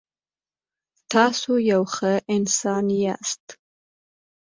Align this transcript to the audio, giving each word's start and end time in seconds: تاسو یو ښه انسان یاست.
تاسو 1.11 1.51
یو 1.71 1.83
ښه 1.93 2.13
انسان 2.35 2.85
یاست. 3.03 3.45